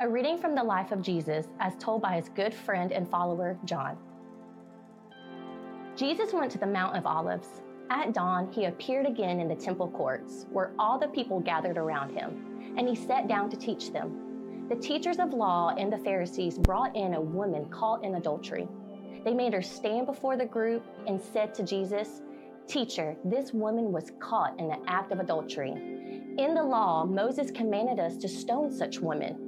[0.00, 3.58] A reading from the life of Jesus as told by his good friend and follower,
[3.64, 3.98] John.
[5.96, 7.62] Jesus went to the Mount of Olives.
[7.90, 12.14] At dawn, he appeared again in the temple courts, where all the people gathered around
[12.14, 14.68] him, and he sat down to teach them.
[14.68, 18.68] The teachers of law and the Pharisees brought in a woman caught in adultery.
[19.24, 22.22] They made her stand before the group and said to Jesus,
[22.68, 25.72] Teacher, this woman was caught in the act of adultery.
[26.38, 29.47] In the law, Moses commanded us to stone such women.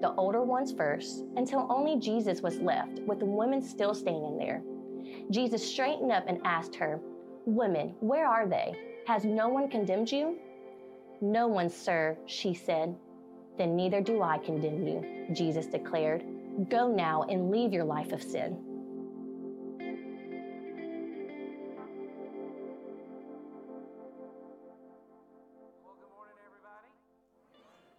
[0.00, 4.62] the older ones first, until only Jesus was left, with the women still standing there.
[5.30, 7.00] Jesus straightened up and asked her,
[7.46, 8.76] Women, where are they?
[9.06, 10.36] Has no one condemned you?
[11.20, 12.94] No one, sir, she said.
[13.56, 16.24] Then neither do I condemn you, Jesus declared.
[16.68, 18.67] Go now and leave your life of sin.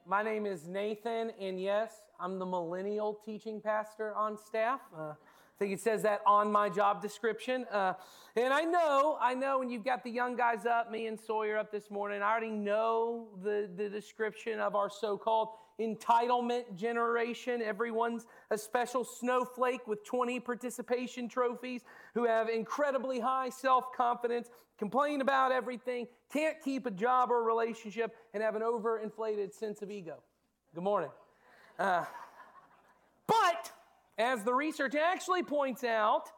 [0.09, 4.79] My name is Nathan, and yes, I'm the millennial teaching pastor on staff.
[4.97, 5.15] Uh, I
[5.59, 7.63] think it says that on my job description.
[7.71, 7.93] Uh,
[8.35, 11.59] and I know, I know when you've got the young guys up, me and Sawyer
[11.59, 17.61] up this morning, I already know the, the description of our so called entitlement generation.
[17.61, 21.81] Everyone's a special snowflake with 20 participation trophies
[22.13, 27.43] who have incredibly high self confidence, complain about everything, can't keep a job or a
[27.43, 30.17] relationship, and have an overinflated sense of ego.
[30.75, 31.09] Good morning.
[31.77, 32.05] Uh,
[33.25, 33.71] but
[34.17, 36.29] as the research actually points out,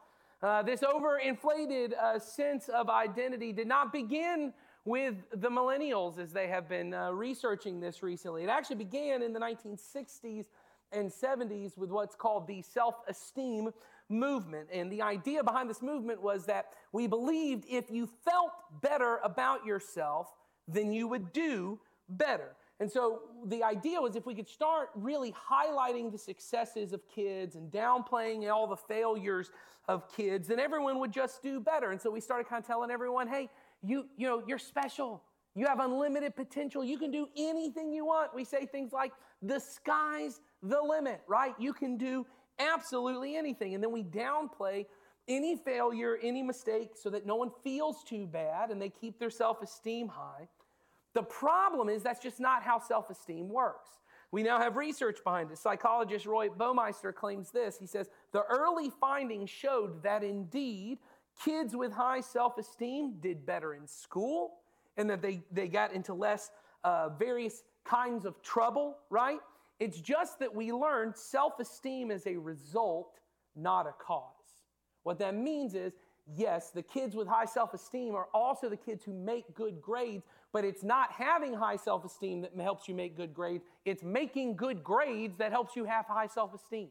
[0.42, 4.52] uh, this overinflated uh, sense of identity did not begin
[4.84, 8.42] with the millennials as they have been uh, researching this recently.
[8.42, 10.46] It actually began in the 1960s
[10.92, 13.70] and 70s with what's called the self esteem
[14.08, 14.68] movement.
[14.72, 19.64] And the idea behind this movement was that we believed if you felt better about
[19.64, 20.34] yourself,
[20.68, 21.78] then you would do
[22.08, 22.54] better.
[22.80, 27.54] And so the idea was if we could start really highlighting the successes of kids
[27.54, 29.50] and downplaying all the failures
[29.88, 31.92] of kids, then everyone would just do better.
[31.92, 33.48] And so we started kind of telling everyone, hey,
[33.82, 35.22] you, you know, you're special.
[35.54, 36.84] You have unlimited potential.
[36.84, 38.34] You can do anything you want.
[38.34, 39.12] We say things like,
[39.42, 41.54] the sky's the limit, right?
[41.58, 42.26] You can do
[42.58, 43.74] absolutely anything.
[43.74, 44.86] And then we downplay
[45.28, 49.30] any failure, any mistake, so that no one feels too bad and they keep their
[49.30, 50.48] self esteem high.
[51.14, 53.90] The problem is that's just not how self esteem works.
[54.30, 55.58] We now have research behind it.
[55.58, 57.76] Psychologist Roy Baumeister claims this.
[57.78, 60.98] He says, The early findings showed that indeed
[61.44, 64.54] Kids with high self esteem did better in school
[64.96, 66.50] and that they, they got into less
[66.84, 69.38] uh, various kinds of trouble, right?
[69.80, 73.18] It's just that we learned self esteem is a result,
[73.56, 74.26] not a cause.
[75.02, 75.92] What that means is,
[76.36, 80.24] yes, the kids with high self esteem are also the kids who make good grades,
[80.52, 83.64] but it's not having high self esteem that helps you make good grades.
[83.84, 86.88] It's making good grades that helps you have high self esteem.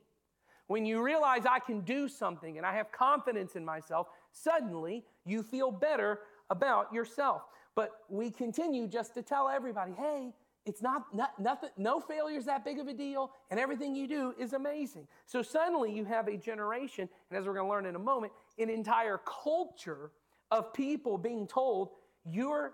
[0.67, 5.43] When you realize I can do something and I have confidence in myself, suddenly you
[5.43, 6.19] feel better
[6.49, 7.43] about yourself.
[7.75, 10.33] But we continue just to tell everybody, hey,
[10.65, 14.07] it's not, not nothing, no failure is that big of a deal, and everything you
[14.07, 15.07] do is amazing.
[15.25, 18.33] So suddenly you have a generation, and as we're going to learn in a moment,
[18.59, 20.11] an entire culture
[20.51, 21.89] of people being told
[22.25, 22.73] you're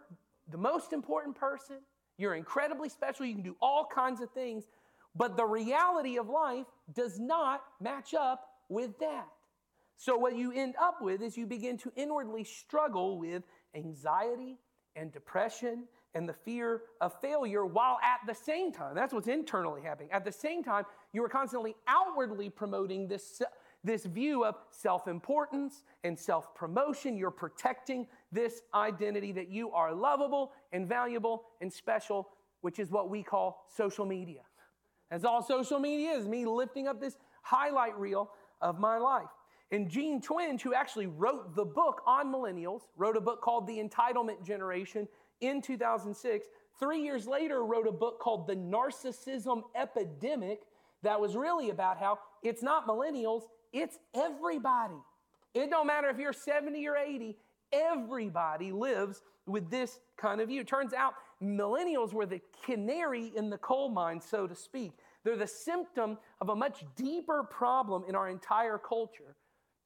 [0.51, 1.77] the most important person,
[2.17, 4.65] you're incredibly special, you can do all kinds of things,
[5.15, 9.27] but the reality of life does not match up with that.
[9.97, 13.43] So, what you end up with is you begin to inwardly struggle with
[13.75, 14.59] anxiety
[14.95, 19.81] and depression and the fear of failure, while at the same time, that's what's internally
[19.81, 20.11] happening.
[20.11, 23.41] At the same time, you are constantly outwardly promoting this,
[23.83, 27.17] this view of self importance and self promotion.
[27.17, 32.29] You're protecting this identity that you are lovable and valuable and special,
[32.61, 34.41] which is what we call social media.
[35.09, 39.29] That's all social media is me lifting up this highlight reel of my life.
[39.71, 43.79] And Jean Twenge, who actually wrote the book on millennials, wrote a book called The
[43.79, 45.07] Entitlement Generation
[45.41, 46.47] in 2006.
[46.79, 50.61] Three years later, wrote a book called The Narcissism Epidemic
[51.03, 53.43] that was really about how it's not millennials,
[53.73, 54.95] it's everybody.
[55.53, 57.37] It don't matter if you're 70 or 80,
[57.71, 60.63] everybody lives with this kind of view.
[60.63, 64.93] Turns out millennials were the canary in the coal mine, so to speak.
[65.23, 69.35] They're the symptom of a much deeper problem in our entire culture.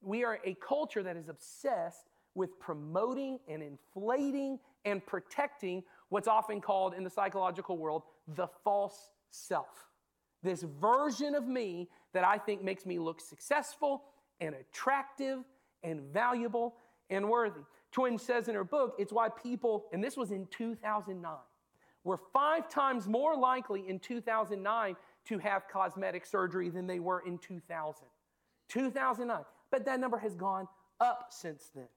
[0.02, 6.60] We are a culture that is obsessed with promoting and inflating and protecting what's often
[6.60, 8.02] called in the psychological world
[8.34, 9.88] the false self.
[10.42, 14.02] This version of me that I think makes me look successful
[14.40, 15.38] and attractive
[15.82, 16.74] and valuable
[17.10, 17.60] and worthy.
[17.94, 21.32] Twenge says in her book, it's why people, and this was in 2009,
[22.04, 24.96] were five times more likely in 2009
[25.26, 28.04] to have cosmetic surgery than they were in 2000.
[28.68, 29.44] 2009.
[29.72, 30.68] But that number has gone
[31.00, 31.88] up since then.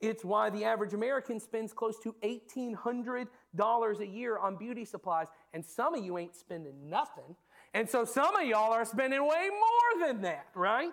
[0.00, 5.64] It's why the average American spends close to $1,800 a year on beauty supplies, and
[5.64, 7.36] some of you ain't spending nothing.
[7.72, 10.92] And so some of y'all are spending way more than that, right?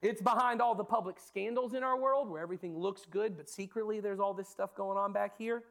[0.00, 4.00] It's behind all the public scandals in our world where everything looks good, but secretly
[4.00, 5.64] there's all this stuff going on back here.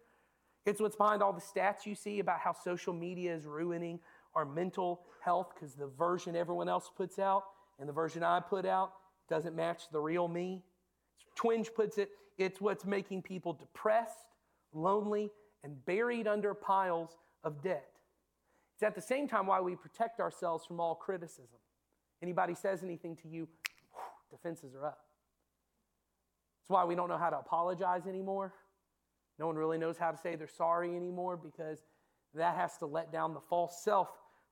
[0.66, 4.00] It's what's behind all the stats you see about how social media is ruining
[4.34, 7.44] our mental health because the version everyone else puts out
[7.80, 8.94] and the version I put out
[9.30, 10.64] doesn't match the real me.
[11.38, 14.28] Twenge puts it, it's what's making people depressed,
[14.74, 15.32] lonely,
[15.64, 17.90] and buried under piles of debt.
[18.76, 21.60] It's at the same time why we protect ourselves from all criticism.
[22.22, 23.48] Anybody says anything to you,
[24.32, 25.00] defenses are up.
[26.62, 28.54] It's why we don't know how to apologize anymore.
[29.40, 31.80] No one really knows how to say they're sorry anymore because
[32.34, 34.10] that has to let down the false self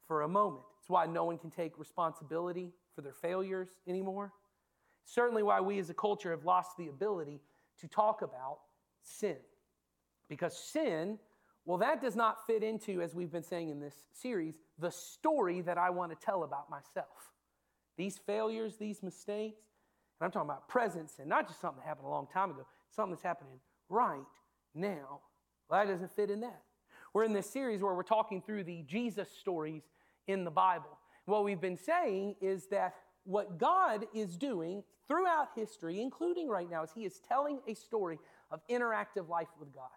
[0.07, 0.63] for a moment.
[0.79, 4.33] It's why no one can take responsibility for their failures anymore.
[5.05, 7.41] Certainly, why we as a culture have lost the ability
[7.79, 8.59] to talk about
[9.01, 9.37] sin.
[10.29, 11.19] Because sin,
[11.65, 15.61] well, that does not fit into, as we've been saying in this series, the story
[15.61, 17.31] that I want to tell about myself.
[17.97, 19.61] These failures, these mistakes,
[20.19, 22.65] and I'm talking about present sin, not just something that happened a long time ago,
[22.89, 23.59] something that's happening
[23.89, 24.21] right
[24.73, 25.19] now.
[25.69, 26.61] Well, that doesn't fit in that.
[27.13, 29.83] We're in this series where we're talking through the Jesus stories
[30.27, 30.97] in the Bible.
[31.25, 32.95] What we've been saying is that
[33.25, 38.19] what God is doing throughout history, including right now, is He is telling a story
[38.49, 39.89] of interactive life with God.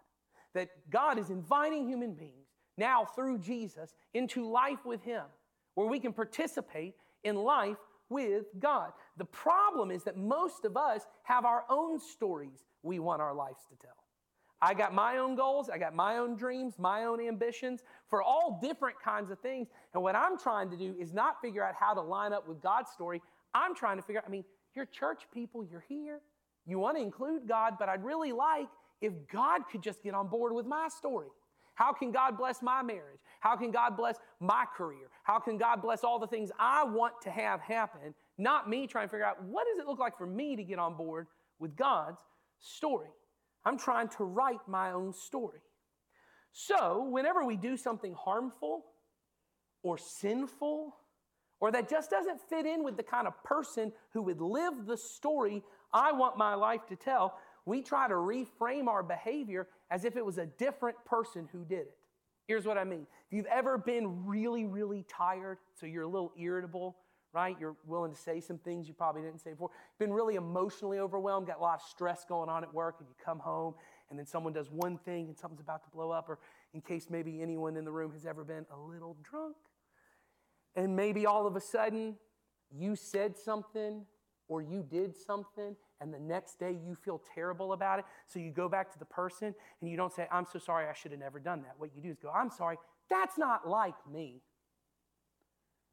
[0.53, 5.23] That God is inviting human beings now through Jesus into life with Him,
[5.75, 7.77] where we can participate in life
[8.09, 8.91] with God.
[9.17, 13.61] The problem is that most of us have our own stories we want our lives
[13.69, 14.04] to tell.
[14.61, 18.59] I got my own goals, I got my own dreams, my own ambitions for all
[18.61, 19.67] different kinds of things.
[19.93, 22.61] And what I'm trying to do is not figure out how to line up with
[22.61, 23.21] God's story.
[23.53, 26.21] I'm trying to figure out, I mean, you're church people, you're here.
[26.65, 28.67] You want to include God, but I'd really like
[29.01, 31.27] if God could just get on board with my story.
[31.75, 33.19] How can God bless my marriage?
[33.41, 35.09] How can God bless my career?
[35.23, 38.15] How can God bless all the things I want to have happen?
[38.37, 40.79] Not me trying to figure out what does it look like for me to get
[40.79, 41.27] on board
[41.59, 42.19] with God's
[42.59, 43.09] story.
[43.65, 45.61] I'm trying to write my own story.
[46.51, 48.85] So, whenever we do something harmful
[49.83, 50.95] or sinful,
[51.59, 54.97] or that just doesn't fit in with the kind of person who would live the
[54.97, 55.63] story
[55.93, 60.25] I want my life to tell, we try to reframe our behavior as if it
[60.25, 61.97] was a different person who did it.
[62.47, 63.07] Here's what I mean.
[63.27, 66.95] If you've ever been really, really tired, so you're a little irritable,
[67.35, 67.57] right?
[67.59, 69.69] You're willing to say some things you probably didn't say before.
[69.99, 73.15] Been really emotionally overwhelmed, got a lot of stress going on at work, and you
[73.23, 73.75] come home,
[74.09, 76.39] and then someone does one thing and something's about to blow up, or
[76.73, 79.57] in case maybe anyone in the room has ever been a little drunk,
[80.75, 82.15] and maybe all of a sudden
[82.71, 84.05] you said something
[84.47, 88.05] or you did something and the next day you feel terrible about it.
[88.27, 90.93] So you go back to the person and you don't say, I'm so sorry, I
[90.93, 91.75] should have never done that.
[91.77, 92.77] What you do is go, I'm sorry,
[93.09, 94.41] that's not like me.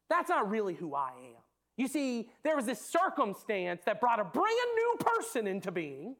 [0.09, 1.41] That's not really who I am.
[1.75, 6.15] You see, there was this circumstance that brought a brand new person into being.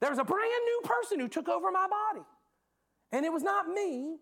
[0.00, 2.24] There was a brand new person who took over my body.
[3.12, 4.16] And it was not me.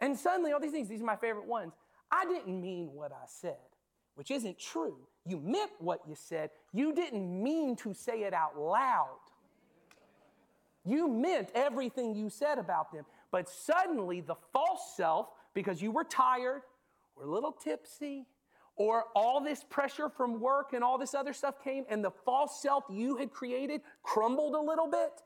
[0.00, 1.72] And suddenly, all these things, these are my favorite ones.
[2.10, 3.56] I didn't mean what I said,
[4.14, 4.96] which isn't true.
[5.24, 9.18] You meant what you said, you didn't mean to say it out loud.
[10.84, 13.04] You meant everything you said about them.
[13.32, 16.62] But suddenly, the false self, because you were tired
[17.16, 18.26] or a little tipsy,
[18.76, 22.60] or all this pressure from work and all this other stuff came, and the false
[22.62, 25.22] self you had created crumbled a little bit,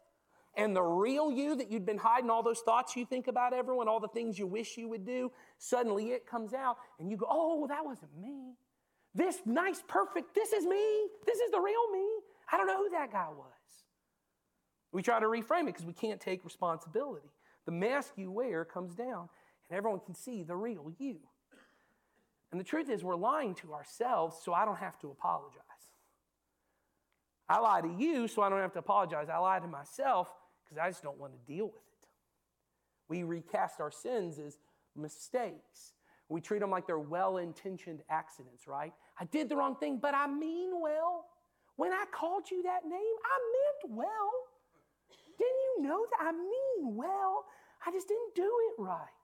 [0.56, 3.88] and the real you that you'd been hiding, all those thoughts you think about everyone,
[3.88, 7.26] all the things you wish you would do, suddenly it comes out, and you go,
[7.28, 8.54] Oh, that wasn't me.
[9.14, 11.08] This nice, perfect, this is me.
[11.26, 12.06] This is the real me.
[12.52, 13.46] I don't know who that guy was.
[14.92, 17.28] We try to reframe it because we can't take responsibility.
[17.66, 19.28] The mask you wear comes down,
[19.68, 21.18] and everyone can see the real you.
[22.50, 25.64] And the truth is, we're lying to ourselves so I don't have to apologize.
[27.48, 29.28] I lie to you so I don't have to apologize.
[29.28, 30.28] I lie to myself
[30.64, 32.08] because I just don't want to deal with it.
[33.08, 34.58] We recast our sins as
[34.96, 35.94] mistakes.
[36.28, 38.92] We treat them like they're well intentioned accidents, right?
[39.18, 41.26] I did the wrong thing, but I mean well.
[41.74, 44.30] When I called you that name, I meant well.
[45.38, 46.26] Didn't you know that?
[46.28, 47.46] I mean well.
[47.84, 49.19] I just didn't do it right.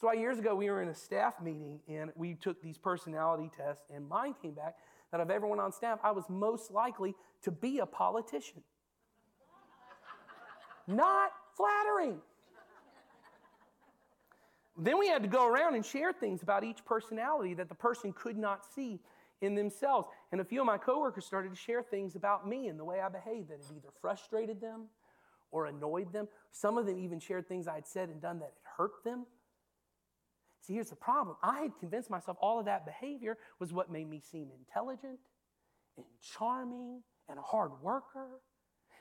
[0.00, 3.50] So why years ago we were in a staff meeting and we took these personality
[3.56, 4.76] tests, and mine came back
[5.10, 8.62] that of everyone on staff, I was most likely to be a politician.
[10.86, 12.18] Not flattering.
[14.76, 18.12] Then we had to go around and share things about each personality that the person
[18.12, 19.00] could not see
[19.40, 20.08] in themselves.
[20.30, 23.00] And a few of my coworkers started to share things about me and the way
[23.00, 24.84] I behaved that it either frustrated them
[25.50, 26.28] or annoyed them.
[26.52, 29.26] Some of them even shared things I had said and done that had hurt them.
[30.68, 31.34] See, here's the problem.
[31.42, 35.18] I had convinced myself all of that behavior was what made me seem intelligent
[35.96, 38.42] and charming and a hard worker.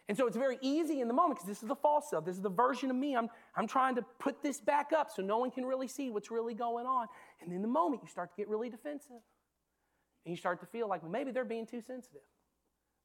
[0.07, 2.23] And so it's very easy in the moment because this is the false self.
[2.23, 3.17] This is the version of me.
[3.17, 6.31] I'm, I'm trying to put this back up so no one can really see what's
[6.31, 7.07] really going on.
[7.41, 9.19] And in the moment, you start to get really defensive.
[10.25, 12.21] And you start to feel like, well, maybe they're being too sensitive.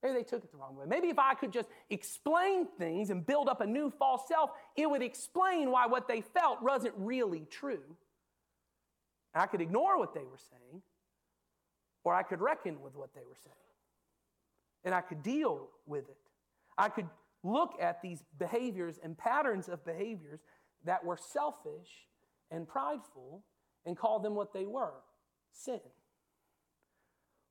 [0.05, 0.85] Maybe they took it the wrong way.
[0.87, 4.89] Maybe if I could just explain things and build up a new false self, it
[4.89, 7.97] would explain why what they felt wasn't really true.
[9.35, 10.83] I could ignore what they were saying,
[12.05, 13.57] or I could reckon with what they were saying.
[14.85, 16.17] And I could deal with it.
[16.77, 17.09] I could
[17.43, 20.41] look at these behaviors and patterns of behaviors
[20.85, 22.09] that were selfish
[22.51, 23.45] and prideful
[23.87, 24.95] and call them what they were
[25.53, 25.81] sin.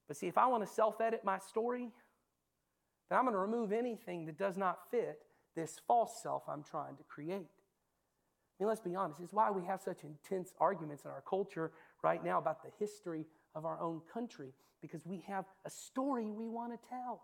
[0.08, 1.90] But see, if I want to self edit my story,
[3.10, 5.20] then I'm going to remove anything that does not fit
[5.56, 7.48] this false self I'm trying to create.
[8.62, 11.72] Mean, let's be honest, it's why we have such intense arguments in our culture
[12.04, 13.26] right now about the history
[13.56, 14.54] of our own country,
[14.84, 17.24] because we have a story we want to tell.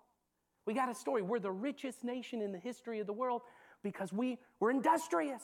[0.65, 1.22] We got a story.
[1.22, 3.44] We're the richest nation in the history of the world
[3.84, 5.44] because we, we're industrious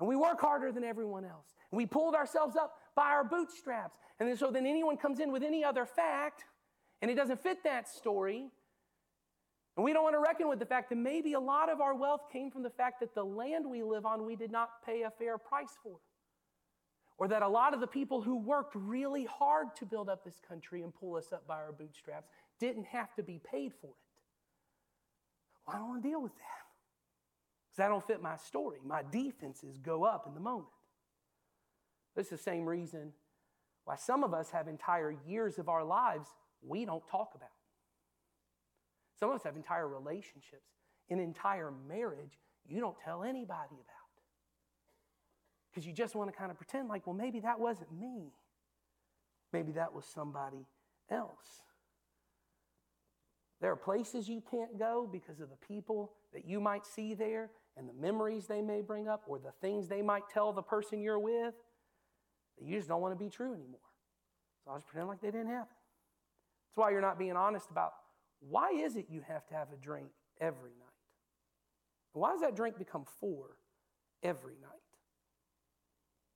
[0.00, 1.54] and we work harder than everyone else.
[1.70, 3.98] And we pulled ourselves up by our bootstraps.
[4.18, 6.44] And then, so then anyone comes in with any other fact
[7.02, 8.48] and it doesn't fit that story,
[9.78, 11.94] and we don't want to reckon with the fact that maybe a lot of our
[11.94, 15.02] wealth came from the fact that the land we live on we did not pay
[15.02, 15.98] a fair price for.
[17.16, 20.40] Or that a lot of the people who worked really hard to build up this
[20.48, 23.94] country and pull us up by our bootstraps didn't have to be paid for it.
[25.64, 26.66] Well, I don't want to deal with that
[27.68, 28.78] because that don't fit my story.
[28.84, 30.66] My defenses go up in the moment.
[32.16, 33.12] This is the same reason
[33.84, 36.30] why some of us have entire years of our lives
[36.66, 37.50] we don't talk about.
[39.20, 40.70] Some of us have entire relationships,
[41.10, 43.84] an entire marriage you don't tell anybody about.
[45.70, 48.32] Because you just want to kind of pretend like, well, maybe that wasn't me.
[49.52, 50.66] Maybe that was somebody
[51.10, 51.62] else.
[53.60, 57.50] There are places you can't go because of the people that you might see there
[57.76, 61.00] and the memories they may bring up or the things they might tell the person
[61.00, 61.54] you're with
[62.58, 63.80] that you just don't want to be true anymore.
[64.64, 65.74] So I just pretend like they didn't happen.
[66.68, 67.92] That's why you're not being honest about
[68.40, 70.08] why is it you have to have a drink
[70.40, 70.88] every night?
[72.12, 73.56] Why does that drink become four
[74.22, 74.70] every night?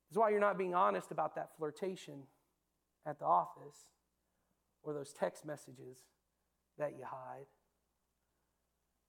[0.08, 2.24] That's why you're not being honest about that flirtation
[3.06, 3.86] at the office
[4.82, 5.98] or those text messages
[6.78, 7.46] that you hide.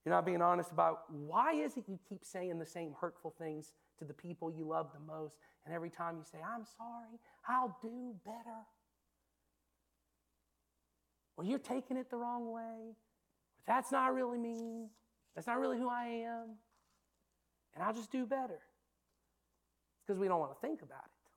[0.05, 3.73] You're not being honest about why is it you keep saying the same hurtful things
[4.00, 5.35] to the people you love the most,
[5.65, 8.65] and every time you say, I'm sorry, I'll do better.
[11.36, 12.96] Well, you're taking it the wrong way.
[13.66, 14.88] That's not really me.
[15.36, 16.56] That's not really who I am.
[17.74, 18.60] And I'll just do better.
[20.06, 21.30] Because we don't want to think about it.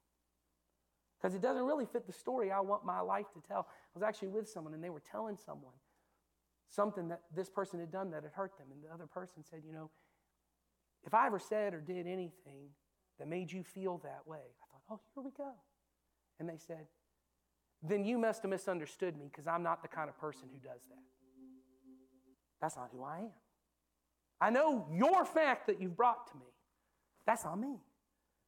[1.19, 3.69] Because it doesn't really fit the story I want my life to tell.
[3.71, 5.73] I was actually with someone and they were telling someone
[6.69, 8.67] something that this person had done that had hurt them.
[8.73, 9.91] And the other person said, You know,
[11.05, 12.71] if I ever said or did anything
[13.19, 15.53] that made you feel that way, I thought, Oh, here we go.
[16.39, 16.87] And they said,
[17.89, 20.83] then you must have misunderstood me because I'm not the kind of person who does
[20.89, 21.03] that.
[22.61, 23.31] That's not who I am.
[24.41, 26.47] I know your fact that you've brought to me.
[27.27, 27.77] That's not me.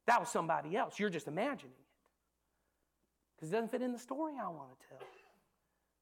[0.07, 0.99] That was somebody else.
[0.99, 1.85] You're just imagining it.
[3.35, 5.07] Because it doesn't fit in the story I want to tell.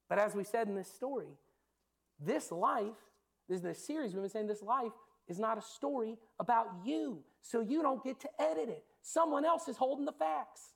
[0.10, 1.27] But as we said in this story,
[2.20, 2.86] this life,
[3.50, 4.94] this, this series, we've been saying this life
[5.27, 7.20] is not a story about you.
[7.41, 8.84] So you don't get to edit it.
[9.01, 10.74] Someone else is holding the facts.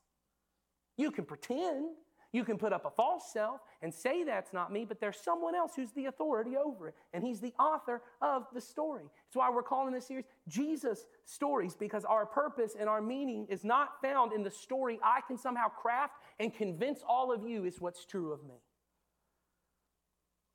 [0.98, 1.89] You can pretend,
[2.33, 5.55] you can put up a false self and say that's not me, but there's someone
[5.55, 9.03] else who's the authority over it, and he's the author of the story.
[9.03, 13.63] That's why we're calling this series Jesus Stories, because our purpose and our meaning is
[13.63, 17.81] not found in the story I can somehow craft and convince all of you is
[17.81, 18.61] what's true of me.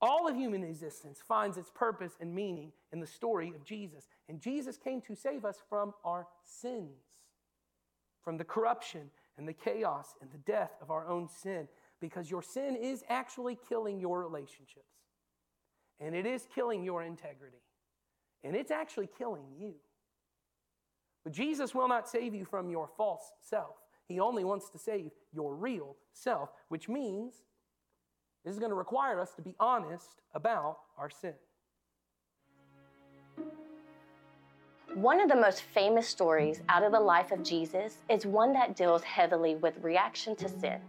[0.01, 4.09] All of human existence finds its purpose and meaning in the story of Jesus.
[4.29, 7.01] And Jesus came to save us from our sins.
[8.27, 11.69] from the corruption and the chaos and the death of our own sin
[12.01, 14.85] because your sin is actually killing your relationships.
[16.01, 17.63] And it is killing your integrity.
[18.45, 19.75] And it's actually killing you.
[21.25, 23.77] But Jesus will not save you from your false self.
[24.07, 27.35] He only wants to save your real self, which means
[28.45, 31.35] this is going to require us to be honest about our sin.
[34.97, 38.77] One of the most famous stories out of the life of Jesus is one that
[38.77, 40.81] deals heavily with reaction to sin.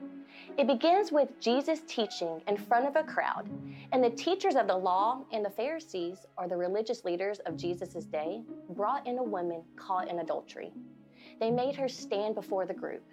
[0.57, 3.49] It begins with Jesus teaching in front of a crowd,
[3.91, 8.05] and the teachers of the law and the Pharisees, or the religious leaders of Jesus'
[8.05, 10.71] day, brought in a woman caught in adultery.
[11.41, 13.03] They made her stand before the group.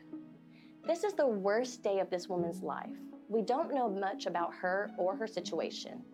[0.86, 2.96] This is the worst day of this woman's life.
[3.28, 6.04] We don't know much about her or her situation.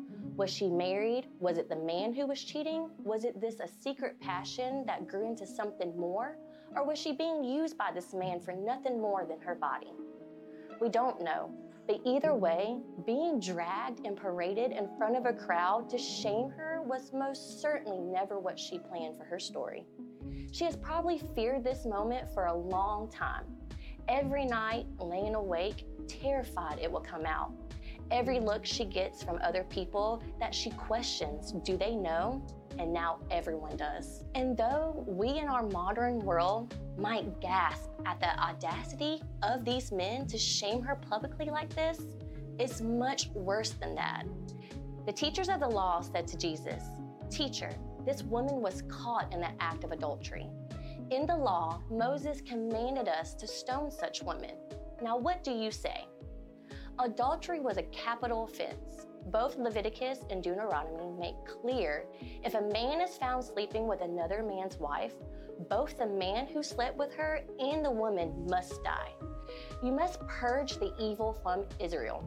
[0.41, 1.27] Was she married?
[1.39, 2.89] Was it the man who was cheating?
[3.05, 6.39] Was it this a secret passion that grew into something more?
[6.75, 9.93] Or was she being used by this man for nothing more than her body?
[10.81, 11.53] We don't know.
[11.87, 16.81] But either way, being dragged and paraded in front of a crowd to shame her
[16.87, 19.85] was most certainly never what she planned for her story.
[20.53, 23.45] She has probably feared this moment for a long time.
[24.09, 27.53] Every night, laying awake, terrified it will come out
[28.11, 32.45] every look she gets from other people that she questions do they know?
[32.79, 34.25] And now everyone does.
[34.35, 40.27] And though we in our modern world might gasp at the audacity of these men
[40.29, 42.01] to shame her publicly like this,
[42.59, 44.25] it's much worse than that.
[45.07, 46.85] The teachers of the law said to Jesus,
[47.31, 47.71] Teacher,
[48.05, 50.47] this woman was caught in the act of adultery.
[51.11, 54.55] In the law, Moses commanded us to stone such women.
[55.03, 56.05] Now, what do you say?
[57.03, 59.07] Adultery was a capital offense.
[59.33, 62.05] Both Leviticus and Deuteronomy make clear
[62.45, 65.15] if a man is found sleeping with another man's wife,
[65.71, 69.13] both the man who slept with her and the woman must die.
[69.83, 72.23] You must purge the evil from Israel.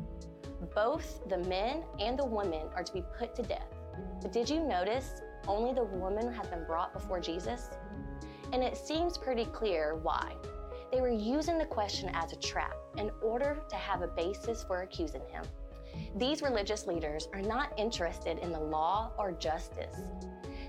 [0.74, 3.76] Both the men and the women are to be put to death.
[4.24, 7.70] But did you notice only the woman has been brought before Jesus?
[8.52, 10.34] And it seems pretty clear why.
[10.94, 14.84] They were using the question as a trap in order to have a basis for
[14.84, 15.44] accusing him.
[16.18, 19.96] These religious leaders are not interested in the law or justice.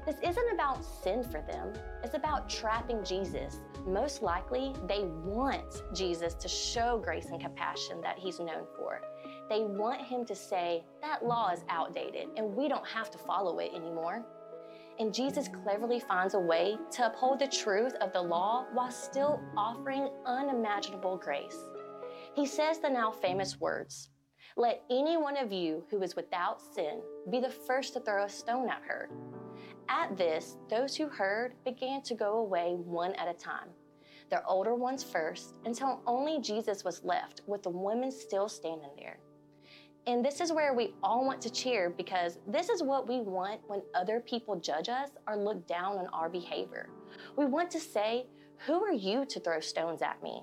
[0.07, 3.61] This isn't about sin for them, it's about trapping Jesus.
[3.87, 9.03] Most likely, they want Jesus to show grace and compassion that he's known for.
[9.51, 13.59] They want him to say, that law is outdated and we don't have to follow
[13.59, 14.25] it anymore.
[14.99, 19.41] And Jesus cleverly finds a way to uphold the truth of the law while still
[19.57, 21.59] offering unimaginable grace.
[22.35, 24.11] He says the now famous words
[24.57, 28.29] Let any one of you who is without sin be the first to throw a
[28.29, 29.11] stone at her.
[29.89, 33.69] At this, those who heard began to go away one at a time,
[34.31, 39.19] their older ones first, until only Jesus was left with the women still standing there.
[40.07, 43.61] And this is where we all want to cheer because this is what we want
[43.69, 46.91] when other people judge us or look down on our behavior.
[47.37, 48.27] We want to say,
[48.67, 50.43] Who are you to throw stones at me?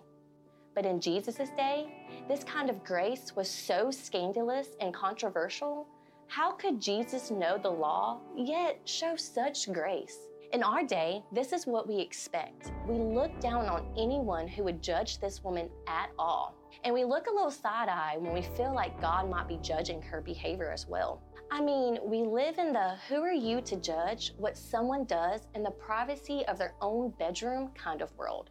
[0.73, 1.93] But in Jesus' day,
[2.27, 5.87] this kind of grace was so scandalous and controversial.
[6.27, 10.17] How could Jesus know the law yet show such grace?
[10.53, 12.71] In our day, this is what we expect.
[12.87, 16.55] We look down on anyone who would judge this woman at all.
[16.83, 20.01] And we look a little side eye when we feel like God might be judging
[20.01, 21.21] her behavior as well.
[21.51, 25.61] I mean, we live in the who are you to judge what someone does in
[25.61, 28.49] the privacy of their own bedroom kind of world.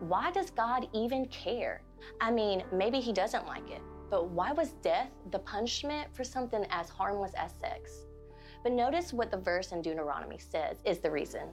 [0.00, 1.82] Why does God even care?
[2.20, 6.66] I mean, maybe He doesn't like it, but why was death the punishment for something
[6.70, 8.06] as harmless as sex?
[8.64, 11.48] But notice what the verse in Deuteronomy says is the reason.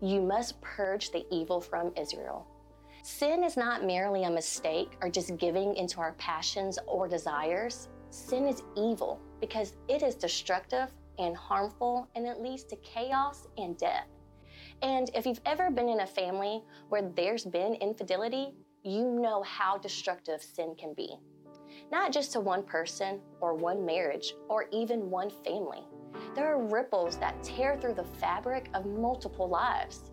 [0.00, 2.48] You must purge the evil from Israel.
[3.06, 7.88] Sin is not merely a mistake or just giving into our passions or desires.
[8.10, 10.90] Sin is evil because it is destructive
[11.20, 14.08] and harmful and it leads to chaos and death.
[14.82, 19.78] And if you've ever been in a family where there's been infidelity, you know how
[19.78, 21.14] destructive sin can be.
[21.92, 25.84] Not just to one person or one marriage or even one family
[26.34, 30.10] there are ripples that tear through the fabric of multiple lives.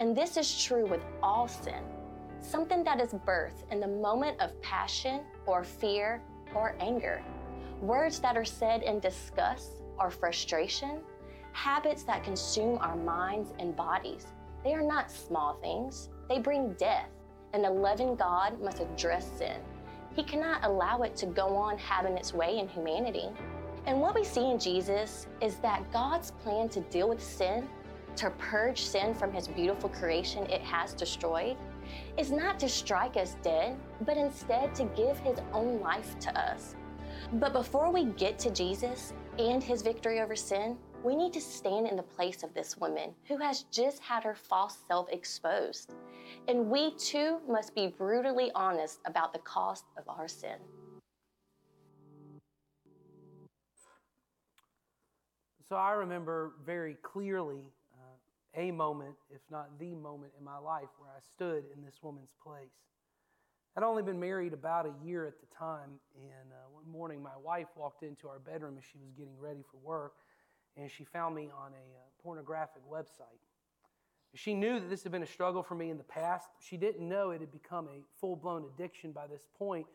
[0.00, 1.84] And this is true with all sin.
[2.40, 6.22] Something that is birthed in the moment of passion or fear
[6.54, 7.22] or anger.
[7.80, 11.00] Words that are said in disgust or frustration.
[11.52, 14.26] Habits that consume our minds and bodies.
[14.64, 17.08] They are not small things, they bring death.
[17.52, 19.56] And the loving God must address sin.
[20.14, 23.28] He cannot allow it to go on having its way in humanity.
[23.86, 27.68] And what we see in Jesus is that God's plan to deal with sin,
[28.16, 31.56] to purge sin from his beautiful creation it has destroyed,
[32.16, 36.74] is not to strike us dead, but instead to give his own life to us.
[37.34, 41.86] But before we get to Jesus and his victory over sin, we need to stand
[41.86, 45.94] in the place of this woman who has just had her false self exposed.
[46.48, 50.56] And we too must be brutally honest about the cost of our sin.
[55.68, 57.70] So I remember very clearly
[58.58, 62.34] a moment, if not the moment in my life, where I stood in this woman's
[62.44, 62.74] place.
[63.76, 67.36] I'd only been married about a year at the time, and uh, one morning my
[67.42, 70.14] wife walked into our bedroom as she was getting ready for work,
[70.76, 73.38] and she found me on a uh, pornographic website.
[74.34, 76.48] She knew that this had been a struggle for me in the past.
[76.60, 79.86] She didn't know it had become a full blown addiction by this point,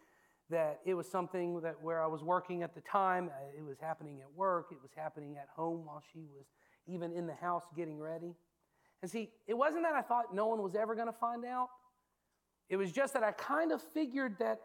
[0.50, 3.80] that it was something that where I was working at the time, uh, it was
[3.80, 6.46] happening at work, it was happening at home while she was
[6.88, 8.34] even in the house getting ready.
[9.04, 11.68] And see, it wasn't that I thought no one was ever going to find out.
[12.70, 14.62] It was just that I kind of figured that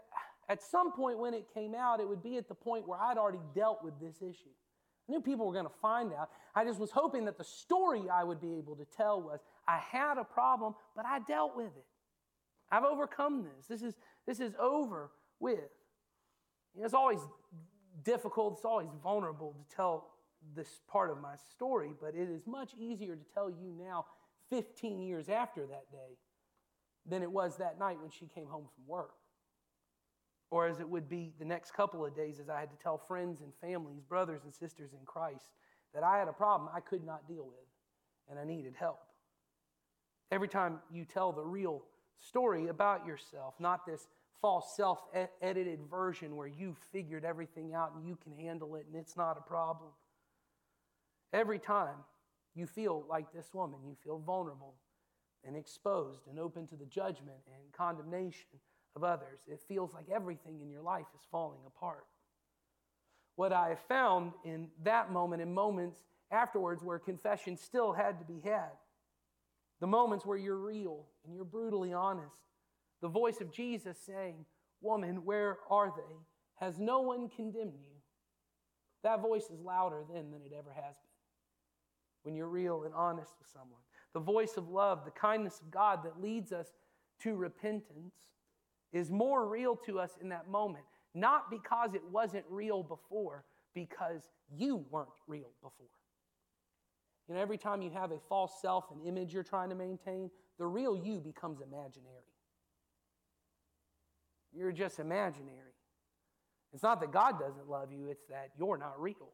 [0.49, 3.19] at some point when it came out, it would be at the point where I'd
[3.19, 4.55] already dealt with this issue.
[5.09, 6.31] I knew people were going to find out.
[6.55, 9.79] I just was hoping that the story I would be able to tell was I
[9.79, 11.87] had a problem, but I dealt with it.
[12.71, 13.67] I've overcome this.
[13.67, 15.59] This is, this is over with.
[16.77, 17.21] You know, it's always
[18.05, 20.11] difficult, it's always vulnerable to tell
[20.55, 24.05] this part of my story, but it is much easier to tell you now,
[24.51, 26.17] 15 years after that day,
[27.07, 29.15] than it was that night when she came home from work.
[30.51, 32.99] Or as it would be the next couple of days as I had to tell
[32.99, 35.53] friends and families, brothers and sisters in Christ,
[35.95, 37.67] that I had a problem I could not deal with
[38.31, 39.01] and I needed help.
[40.31, 41.83] Every time you tell the real
[42.19, 44.07] story about yourself, not this
[44.41, 45.01] false self
[45.43, 49.39] edited version where you figured everything out and you can handle it and it's not
[49.39, 49.91] a problem.
[51.33, 51.97] Every time
[52.59, 54.75] you feel like this woman, you feel vulnerable
[55.45, 58.49] and exposed and open to the judgment and condemnation
[58.97, 59.41] of others.
[59.47, 62.05] It feels like everything in your life is falling apart.
[63.37, 65.99] What I have found in that moment and moments
[66.31, 68.73] afterwards where confession still had to be had,
[69.81, 72.35] the moments where you're real and you're brutally honest,
[73.01, 74.45] the voice of Jesus saying,
[74.81, 76.15] Woman, where are they?
[76.57, 77.95] Has no one condemned you?
[79.05, 81.08] That voice is louder then than it ever has been.
[82.29, 83.81] When you're real and honest with someone,
[84.13, 86.67] the voice of love, the kindness of God that leads us
[87.23, 88.13] to repentance
[88.93, 94.29] is more real to us in that moment, not because it wasn't real before, because
[94.55, 95.87] you weren't real before.
[97.29, 100.31] You know, every time you have a false self, an image you're trying to maintain,
[100.59, 102.29] the real you becomes imaginary.
[104.53, 105.73] You're just imaginary.
[106.75, 109.33] It's not that God doesn't love you, it's that you're not real.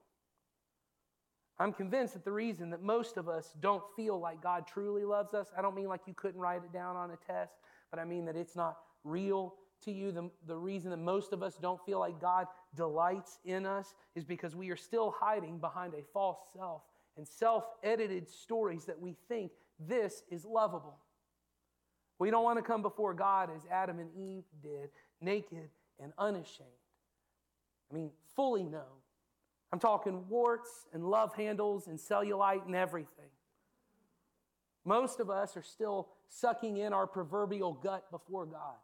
[1.58, 5.34] I'm convinced that the reason that most of us don't feel like God truly loves
[5.34, 7.54] us, I don't mean like you couldn't write it down on a test,
[7.90, 10.10] but I mean that it's not real to you.
[10.10, 14.24] The, the reason that most of us don't feel like God delights in us is
[14.24, 16.82] because we are still hiding behind a false self
[17.16, 20.98] and self edited stories that we think this is lovable.
[22.18, 24.90] We don't want to come before God as Adam and Eve did,
[25.20, 25.68] naked
[26.00, 26.68] and unashamed.
[27.90, 29.03] I mean, fully known
[29.74, 33.26] I'm talking warts and love handles and cellulite and everything.
[34.84, 38.76] Most of us are still sucking in our proverbial gut before God.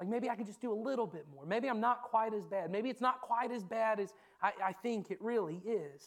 [0.00, 1.46] Like maybe I could just do a little bit more.
[1.46, 2.72] Maybe I'm not quite as bad.
[2.72, 6.02] Maybe it's not quite as bad as I, I think it really is.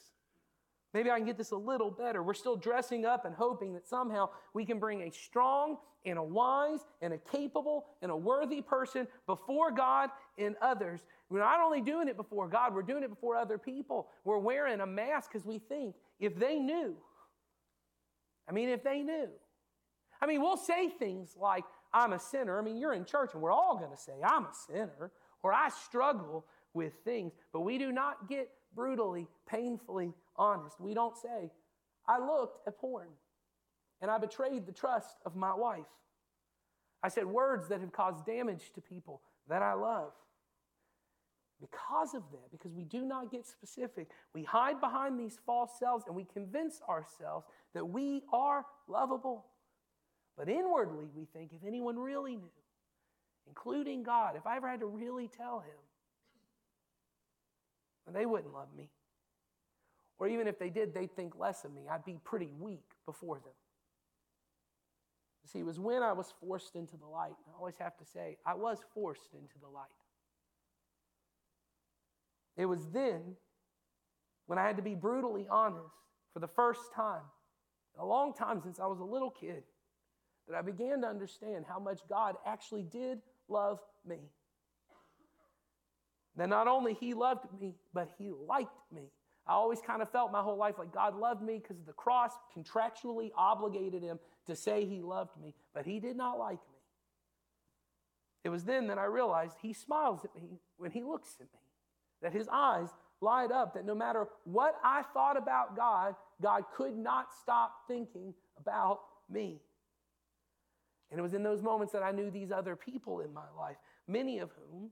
[0.94, 2.22] Maybe I can get this a little better.
[2.22, 6.24] We're still dressing up and hoping that somehow we can bring a strong and a
[6.24, 11.02] wise and a capable and a worthy person before God and others.
[11.30, 14.08] We're not only doing it before God, we're doing it before other people.
[14.24, 16.96] We're wearing a mask because we think if they knew,
[18.48, 19.30] I mean, if they knew.
[20.22, 21.64] I mean, we'll say things like,
[21.94, 22.60] I'm a sinner.
[22.60, 25.12] I mean, you're in church and we're all going to say, I'm a sinner
[25.44, 30.80] or I struggle with things, but we do not get brutally, painfully honest.
[30.80, 31.52] We don't say,
[32.08, 33.08] I looked at porn
[34.02, 35.86] and I betrayed the trust of my wife.
[37.02, 40.12] I said words that have caused damage to people that I love.
[41.60, 46.06] Because of that, because we do not get specific, we hide behind these false selves
[46.08, 49.46] and we convince ourselves that we are lovable.
[50.38, 52.50] But inwardly, we think if anyone really knew,
[53.46, 55.76] including God, if I ever had to really tell him,
[58.14, 58.90] they wouldn't love me.
[60.18, 61.84] Or even if they did, they'd think less of me.
[61.90, 63.54] I'd be pretty weak before them.
[65.46, 67.36] See, it was when I was forced into the light.
[67.48, 69.88] I always have to say, I was forced into the light.
[72.60, 73.22] It was then
[74.48, 75.96] when I had to be brutally honest
[76.34, 77.24] for the first time,
[77.98, 79.64] a long time since I was a little kid,
[80.46, 84.18] that I began to understand how much God actually did love me.
[86.36, 89.04] That not only He loved me, but He liked me.
[89.48, 92.34] I always kind of felt my whole life like God loved me because the cross
[92.58, 96.80] contractually obligated Him to say He loved me, but He did not like me.
[98.44, 101.60] It was then that I realized He smiles at me when He looks at me,
[102.22, 102.90] that His eyes
[103.22, 108.34] light up, that no matter what I thought about God, God could not stop thinking
[108.58, 109.62] about me.
[111.12, 113.78] And it was in those moments that I knew these other people in my life,
[114.08, 114.92] many of whom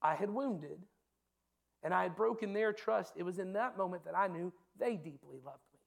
[0.00, 0.78] I had wounded
[1.82, 3.14] and I had broken their trust.
[3.16, 5.80] It was in that moment that I knew they deeply loved me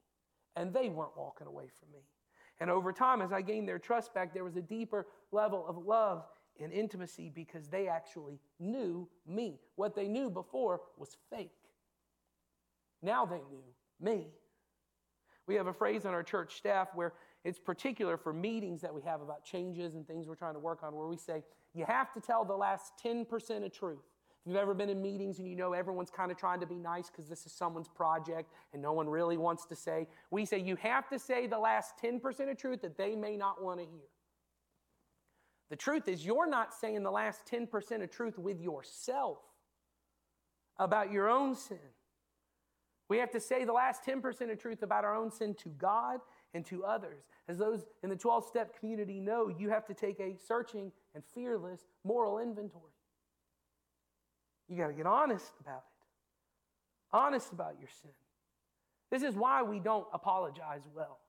[0.56, 2.00] and they weren't walking away from me.
[2.60, 5.78] And over time, as I gained their trust back, there was a deeper level of
[5.78, 6.26] love
[6.62, 9.60] and intimacy because they actually knew me.
[9.76, 11.52] What they knew before was fake.
[13.02, 13.64] Now they knew
[14.00, 14.28] me.
[15.48, 19.02] We have a phrase on our church staff where it's particular for meetings that we
[19.02, 21.44] have about changes and things we're trying to work on, where we say,
[21.74, 24.00] you have to tell the last 10% of truth.
[24.42, 26.76] If you've ever been in meetings and you know everyone's kind of trying to be
[26.76, 30.60] nice because this is someone's project and no one really wants to say, we say
[30.60, 33.86] you have to say the last 10% of truth that they may not want to
[33.86, 34.08] hear.
[35.70, 39.38] The truth is, you're not saying the last 10% of truth with yourself
[40.78, 41.78] about your own sin.
[43.08, 46.20] We have to say the last 10% of truth about our own sin to God
[46.54, 47.24] and to others.
[47.48, 51.24] As those in the 12 step community know, you have to take a searching and
[51.34, 52.94] fearless moral inventory.
[54.68, 58.12] You got to get honest about it, honest about your sin.
[59.12, 61.20] This is why we don't apologize well.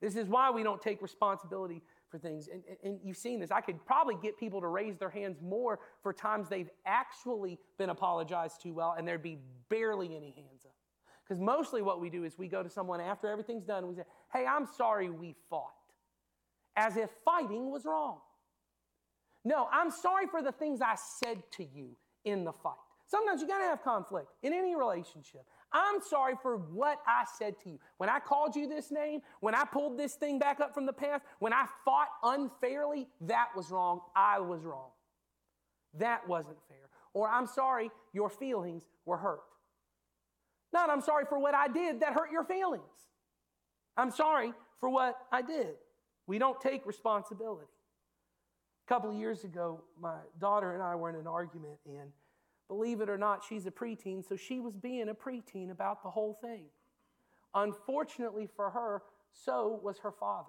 [0.00, 2.48] This is why we don't take responsibility for things.
[2.52, 3.50] And, and, you've seen this.
[3.50, 7.90] I could probably get people to raise their hands more for times they've actually been
[7.90, 10.74] apologized to well, and there'd be barely any hands up.
[11.24, 13.94] Because mostly what we do is we go to someone after everything's done and we
[13.94, 15.72] say, Hey, I'm sorry we fought.
[16.76, 18.18] As if fighting was wrong.
[19.44, 22.74] No, I'm sorry for the things I said to you in the fight.
[23.06, 25.42] Sometimes you got to have conflict in any relationship.
[25.72, 27.78] I'm sorry for what I said to you.
[27.96, 30.92] When I called you this name, when I pulled this thing back up from the
[30.92, 34.00] past, when I fought unfairly, that was wrong.
[34.14, 34.90] I was wrong.
[35.94, 36.88] That wasn't fair.
[37.14, 39.42] Or I'm sorry your feelings were hurt.
[40.72, 42.82] Not I'm sorry for what I did that hurt your feelings.
[43.96, 45.74] I'm sorry for what I did.
[46.26, 47.66] We don't take responsibility.
[48.86, 52.10] A couple of years ago, my daughter and I were in an argument, and
[52.72, 56.08] believe it or not, she's a preteen, so she was being a preteen about the
[56.08, 56.64] whole thing.
[57.54, 60.48] Unfortunately for her, so was her father.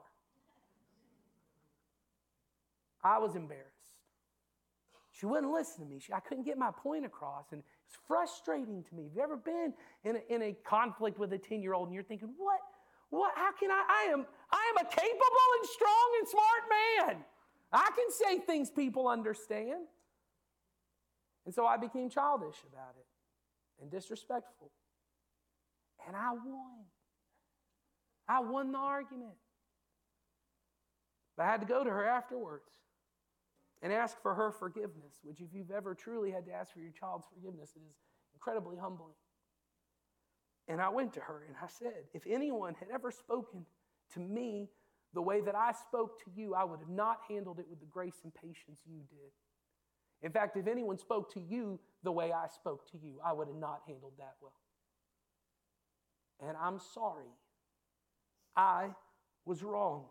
[3.03, 3.67] I was embarrassed.
[5.11, 5.99] She wouldn't listen to me.
[5.99, 9.03] She, I couldn't get my point across, and it's frustrating to me.
[9.03, 9.73] Have you ever been
[10.05, 12.59] in a, in a conflict with a 10 year old and you're thinking, what?
[13.09, 13.33] What?
[13.35, 13.83] How can I?
[13.89, 17.25] I am, I am a capable and strong and smart man.
[17.73, 19.87] I can say things people understand.
[21.45, 23.05] And so I became childish about it
[23.81, 24.71] and disrespectful.
[26.07, 26.85] And I won.
[28.27, 29.35] I won the argument.
[31.35, 32.69] But I had to go to her afterwards
[33.81, 36.91] and ask for her forgiveness, which, if you've ever truly had to ask for your
[36.91, 37.95] child's forgiveness, it is
[38.33, 39.15] incredibly humbling.
[40.67, 43.65] And I went to her and I said, If anyone had ever spoken
[44.13, 44.69] to me
[45.13, 47.85] the way that I spoke to you, I would have not handled it with the
[47.85, 49.31] grace and patience you did.
[50.23, 53.47] In fact, if anyone spoke to you the way I spoke to you, I would
[53.47, 54.53] have not handled that well.
[56.47, 57.27] And I'm sorry.
[58.55, 58.89] I
[59.45, 60.05] was wrong.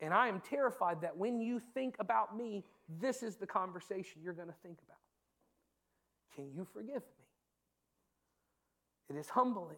[0.00, 2.64] And I am terrified that when you think about me,
[3.00, 4.98] this is the conversation you're going to think about.
[6.34, 7.26] Can you forgive me?
[9.10, 9.76] It is humbling.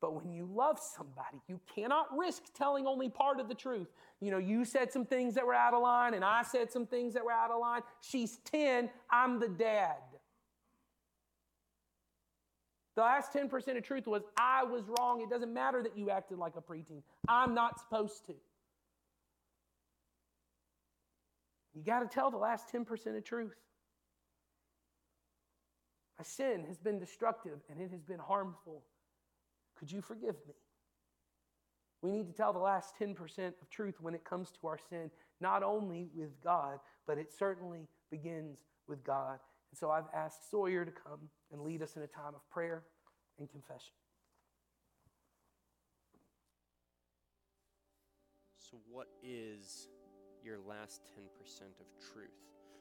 [0.00, 3.88] But when you love somebody, you cannot risk telling only part of the truth.
[4.20, 6.86] You know, you said some things that were out of line, and I said some
[6.86, 7.82] things that were out of line.
[8.00, 9.96] She's 10, I'm the dad.
[12.96, 15.20] The last 10% of truth was I was wrong.
[15.20, 17.02] It doesn't matter that you acted like a preteen.
[17.28, 18.34] I'm not supposed to.
[21.74, 23.54] You got to tell the last 10% of truth.
[26.18, 28.82] My sin has been destructive and it has been harmful.
[29.80, 30.54] Could you forgive me?
[32.02, 33.16] We need to tell the last 10%
[33.48, 37.88] of truth when it comes to our sin, not only with God, but it certainly
[38.10, 39.38] begins with God.
[39.70, 42.82] And so I've asked Sawyer to come and lead us in a time of prayer
[43.38, 43.94] and confession.
[48.58, 49.88] So, what is
[50.44, 52.28] your last 10% of truth?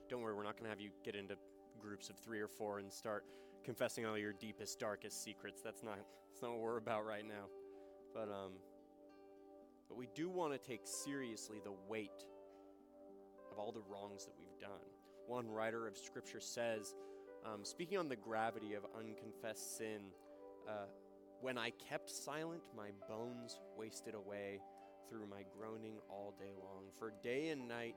[0.09, 1.35] Don't worry, we're not going to have you get into
[1.79, 3.25] groups of three or four and start
[3.63, 5.61] confessing all your deepest, darkest secrets.
[5.61, 5.97] That's not,
[6.31, 7.45] that's not what we're about right now.
[8.13, 8.53] But um,
[9.89, 12.23] but we do want to take seriously the weight
[13.51, 14.85] of all the wrongs that we've done.
[15.27, 16.93] One writer of Scripture says,
[17.45, 20.01] um, speaking on the gravity of unconfessed sin,
[20.67, 20.85] uh,
[21.41, 24.61] when I kept silent, my bones wasted away
[25.09, 26.83] through my groaning all day long.
[26.99, 27.95] For day and night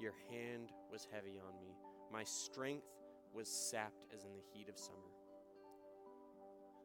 [0.00, 1.76] your hand was heavy on me.
[2.12, 2.86] My strength
[3.34, 4.98] was sapped as in the heat of summer.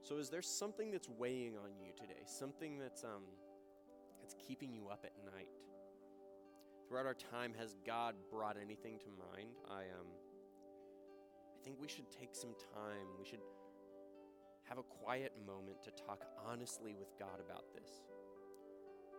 [0.01, 2.21] So, is there something that's weighing on you today?
[2.25, 3.23] Something that's um,
[4.21, 5.47] that's keeping you up at night?
[6.87, 9.49] Throughout our time, has God brought anything to mind?
[9.69, 10.07] I um,
[11.55, 13.07] I think we should take some time.
[13.17, 13.39] We should
[14.67, 17.89] have a quiet moment to talk honestly with God about this.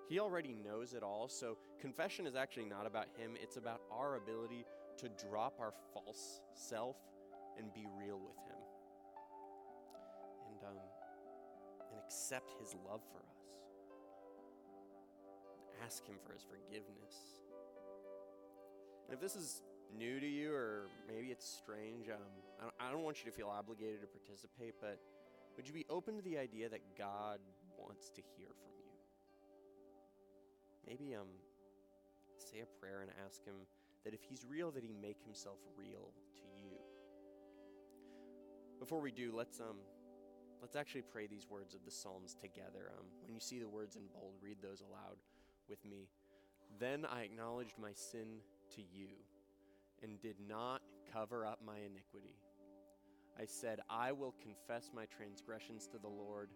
[0.09, 4.17] He already knows it all, so confession is actually not about Him, it's about our
[4.17, 4.67] ability
[4.99, 6.97] to drop our false self
[7.59, 8.61] and be real with Him.
[10.51, 10.83] And, um,
[11.91, 13.41] and accept His love for us.
[15.85, 17.41] Ask Him for His forgiveness.
[19.09, 19.63] And if this is
[19.97, 22.17] new to you, or maybe it's strange, um,
[22.59, 24.99] I, don't, I don't want you to feel obligated to participate, but
[25.57, 27.39] would you be open to the idea that God
[27.79, 28.95] wants to hear from you?
[30.87, 31.29] Maybe um,
[32.39, 33.55] say a prayer and ask Him
[34.05, 36.77] that if He's real, that He make Himself real to you.
[38.85, 39.79] Before we do, let's um,
[40.61, 42.93] let's actually pray these words of the Psalms together.
[42.99, 45.17] Um, when you see the words in bold, read those aloud
[45.71, 46.11] with me.
[46.79, 48.41] Then I acknowledged my sin
[48.75, 49.09] to you
[50.03, 52.37] and did not cover up my iniquity.
[53.41, 56.51] I said, I will confess my transgressions to the Lord,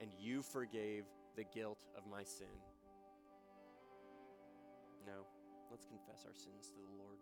[0.00, 1.02] and you forgave
[1.34, 2.46] the guilt of my sin.
[5.04, 5.26] Now,
[5.72, 7.18] let's confess our sins to the Lord.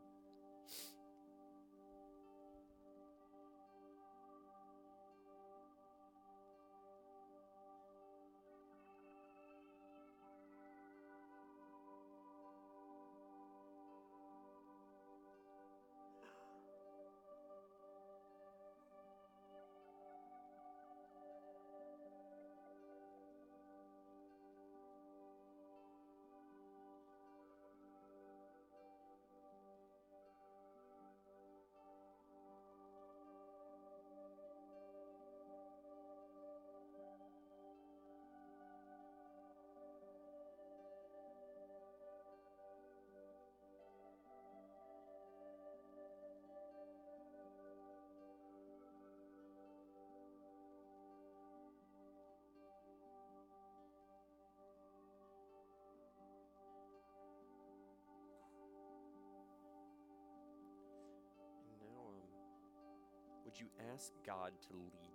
[63.54, 65.14] Would you ask God to lead you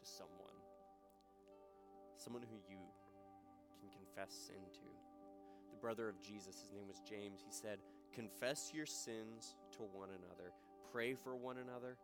[0.00, 0.56] to someone?
[2.16, 2.78] Someone who you
[3.78, 4.88] can confess sin to.
[5.70, 7.78] The brother of Jesus, his name was James, he said,
[8.14, 10.52] Confess your sins to one another,
[10.90, 11.98] pray for one another,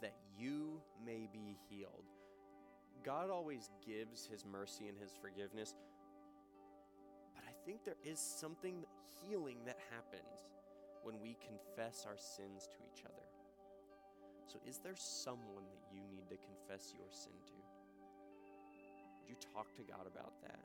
[0.00, 2.06] that you may be healed.
[3.04, 5.74] God always gives his mercy and his forgiveness,
[7.34, 8.84] but I think there is something
[9.26, 10.52] healing that happens
[11.02, 13.29] when we confess our sins to each other.
[14.50, 17.58] So, is there someone that you need to confess your sin to?
[19.22, 20.58] Would you talk to God about that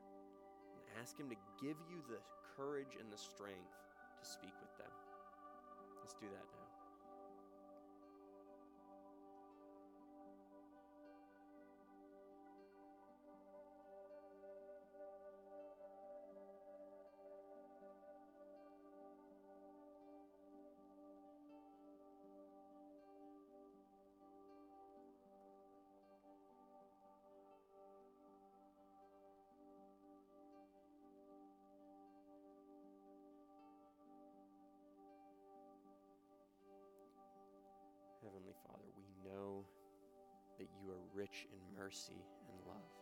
[0.74, 2.18] and ask Him to give you the
[2.58, 3.78] courage and the strength
[4.18, 4.90] to speak with them?
[6.02, 6.65] Let's do that now.
[41.16, 42.20] Rich in mercy
[42.52, 42.92] and love.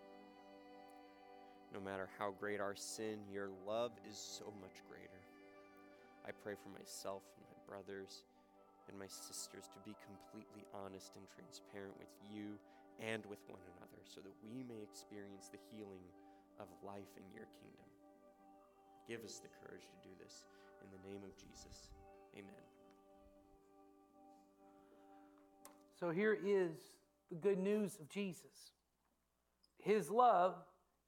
[1.75, 5.19] No matter how great our sin, your love is so much greater.
[6.23, 8.23] I pray for myself and my brothers
[8.87, 12.55] and my sisters to be completely honest and transparent with you
[13.03, 16.07] and with one another so that we may experience the healing
[16.63, 17.89] of life in your kingdom.
[19.11, 20.47] Give us the courage to do this.
[20.87, 21.91] In the name of Jesus,
[22.39, 22.65] amen.
[25.99, 26.95] So here is
[27.31, 28.73] the good news of Jesus
[29.79, 30.55] His love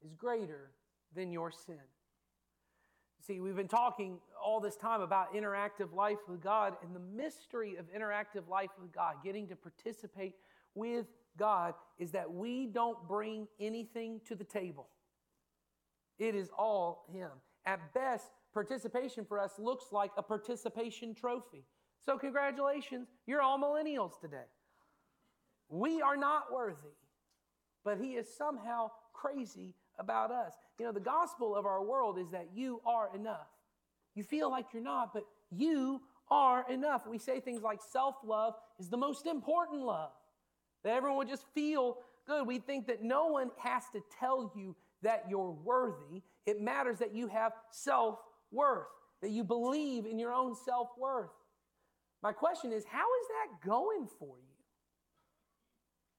[0.05, 0.71] is greater
[1.15, 1.81] than your sin.
[3.27, 7.75] See, we've been talking all this time about interactive life with God and the mystery
[7.77, 10.35] of interactive life with God, getting to participate
[10.75, 11.07] with
[11.37, 14.89] God, is that we don't bring anything to the table.
[16.19, 17.31] It is all Him.
[17.65, 21.65] At best, participation for us looks like a participation trophy.
[22.05, 24.47] So, congratulations, you're all millennials today.
[25.69, 26.95] We are not worthy,
[27.85, 30.53] but He is somehow crazy about us.
[30.79, 33.49] You know, the gospel of our world is that you are enough.
[34.15, 36.01] You feel like you're not, but you
[36.31, 37.07] are enough.
[37.07, 40.11] We say things like self love is the most important love,
[40.85, 42.47] that everyone would just feel good.
[42.47, 46.23] We think that no one has to tell you that you're worthy.
[46.47, 48.19] It matters that you have self
[48.51, 48.87] worth,
[49.23, 51.31] that you believe in your own self worth.
[52.23, 54.56] My question is, how is that going for you?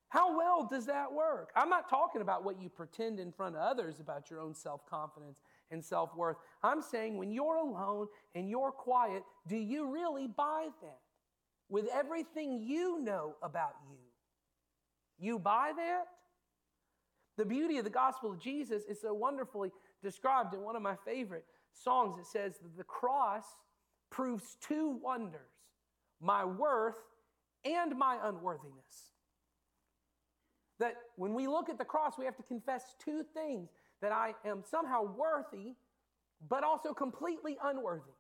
[0.10, 1.50] How well does that work?
[1.56, 4.86] I'm not talking about what you pretend in front of others about your own self
[4.90, 6.38] confidence and self worth.
[6.64, 11.00] I'm saying when you're alone and you're quiet, do you really buy that
[11.70, 13.98] with everything you know about you?
[15.20, 16.06] You buy that?
[17.38, 20.96] The beauty of the gospel of Jesus is so wonderfully described in one of my
[21.06, 22.18] favorite songs.
[22.18, 23.44] It says that the cross
[24.10, 25.42] proves two wonders
[26.20, 26.98] my worth
[27.66, 29.17] and my unworthiness.
[30.80, 33.70] That when we look at the cross, we have to confess two things
[34.02, 35.74] that I am somehow worthy,
[36.48, 38.12] but also completely unworthy.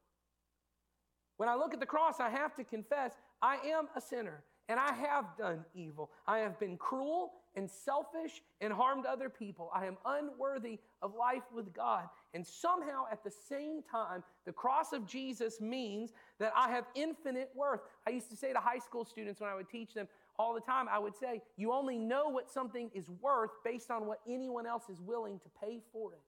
[1.37, 4.79] When I look at the cross, I have to confess I am a sinner and
[4.79, 6.11] I have done evil.
[6.25, 9.71] I have been cruel and selfish and harmed other people.
[9.73, 12.03] I am unworthy of life with God.
[12.33, 17.49] And somehow, at the same time, the cross of Jesus means that I have infinite
[17.55, 17.81] worth.
[18.05, 20.07] I used to say to high school students when I would teach them
[20.39, 24.05] all the time, I would say, You only know what something is worth based on
[24.05, 26.21] what anyone else is willing to pay for it.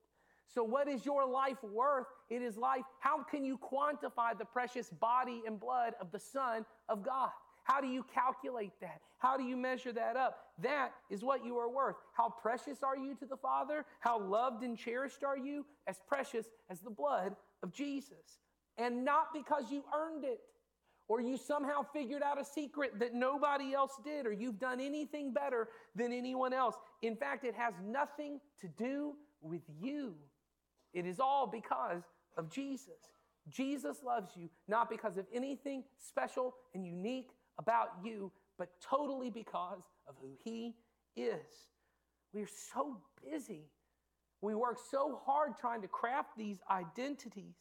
[0.47, 2.07] So, what is your life worth?
[2.29, 2.83] It is life.
[2.99, 7.29] How can you quantify the precious body and blood of the Son of God?
[7.63, 8.99] How do you calculate that?
[9.19, 10.39] How do you measure that up?
[10.57, 11.97] That is what you are worth.
[12.13, 13.85] How precious are you to the Father?
[13.99, 15.65] How loved and cherished are you?
[15.87, 18.39] As precious as the blood of Jesus.
[18.79, 20.39] And not because you earned it,
[21.09, 25.33] or you somehow figured out a secret that nobody else did, or you've done anything
[25.33, 26.75] better than anyone else.
[27.01, 30.13] In fact, it has nothing to do with you.
[30.93, 32.03] It is all because
[32.37, 32.93] of Jesus.
[33.49, 39.81] Jesus loves you not because of anything special and unique about you, but totally because
[40.07, 40.75] of who He
[41.15, 41.69] is.
[42.33, 42.97] We are so
[43.29, 43.63] busy.
[44.41, 47.55] We work so hard trying to craft these identities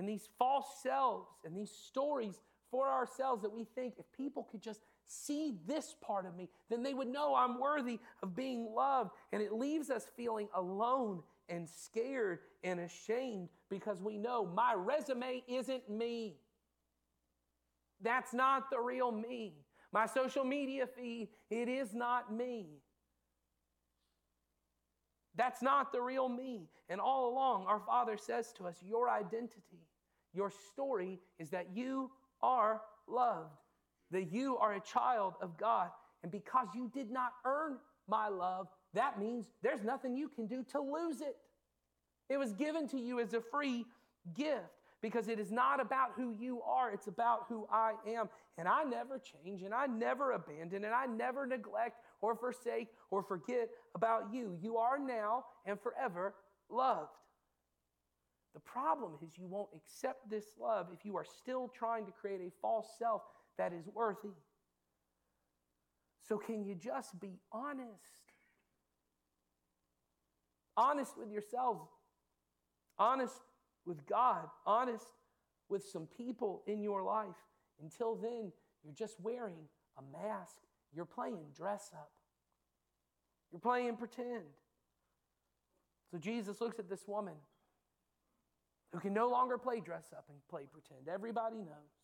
[0.00, 2.40] and these false selves and these stories
[2.70, 6.82] for ourselves that we think if people could just see this part of me, then
[6.82, 9.10] they would know I'm worthy of being loved.
[9.30, 15.42] And it leaves us feeling alone and scared and ashamed because we know my resume
[15.46, 16.36] isn't me.
[18.00, 19.52] That's not the real me.
[19.92, 22.68] My social media feed, it is not me.
[25.36, 26.70] That's not the real me.
[26.88, 29.89] And all along, our Father says to us, Your identity,
[30.32, 32.10] your story is that you
[32.42, 33.56] are loved,
[34.10, 35.90] that you are a child of God.
[36.22, 37.78] And because you did not earn
[38.08, 41.36] my love, that means there's nothing you can do to lose it.
[42.28, 43.84] It was given to you as a free
[44.34, 44.64] gift
[45.02, 48.28] because it is not about who you are, it's about who I am.
[48.58, 53.22] And I never change, and I never abandon, and I never neglect or forsake or
[53.22, 54.58] forget about you.
[54.60, 56.34] You are now and forever
[56.68, 57.08] loved.
[58.54, 62.40] The problem is you won't accept this love if you are still trying to create
[62.40, 63.22] a false self
[63.58, 64.34] that is worthy.
[66.26, 67.88] So, can you just be honest?
[70.76, 71.88] Honest with yourselves,
[72.98, 73.40] honest
[73.84, 75.06] with God, honest
[75.68, 77.36] with some people in your life.
[77.82, 78.52] Until then,
[78.84, 80.56] you're just wearing a mask.
[80.92, 82.10] You're playing dress up.
[83.52, 84.44] You're playing pretend.
[86.10, 87.34] So Jesus looks at this woman
[88.92, 91.08] who can no longer play dress up and play pretend.
[91.08, 92.00] Everybody knows.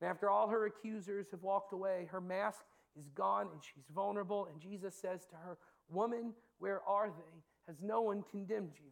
[0.00, 2.64] And after all her accusers have walked away, her mask
[2.98, 4.48] is gone and she's vulnerable.
[4.50, 5.58] And Jesus says to her,
[5.88, 7.42] Woman, where are they?
[7.68, 8.90] Has no one condemned you?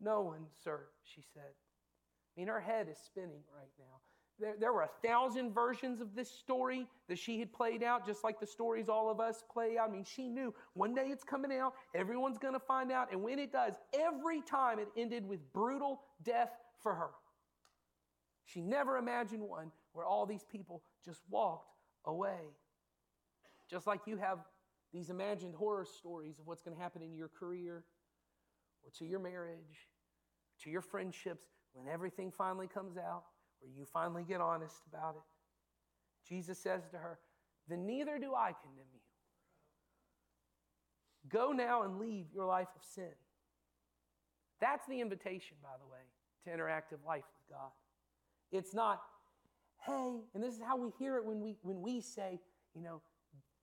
[0.00, 1.42] No one, sir, she said.
[1.42, 4.00] I mean, her head is spinning right now.
[4.40, 8.24] There, there were a thousand versions of this story that she had played out, just
[8.24, 9.88] like the stories all of us play out.
[9.88, 13.12] I mean, she knew one day it's coming out, everyone's going to find out.
[13.12, 16.50] And when it does, every time it ended with brutal death
[16.82, 17.10] for her.
[18.44, 21.70] She never imagined one where all these people just walked
[22.04, 22.40] away.
[23.70, 24.40] Just like you have
[24.92, 27.84] these imagined horror stories of what's going to happen in your career
[28.84, 29.88] or to your marriage,
[30.62, 33.24] to your friendships, when everything finally comes out,
[33.64, 35.22] where you finally get honest about it.
[36.28, 37.18] Jesus says to her,
[37.68, 39.00] Then neither do I condemn you.
[41.28, 43.12] Go now and leave your life of sin.
[44.60, 45.98] That's the invitation, by the way,
[46.44, 47.70] to interactive life with God.
[48.52, 49.02] It's not,
[49.86, 52.40] hey, and this is how we hear it when we when we say,
[52.74, 53.00] you know,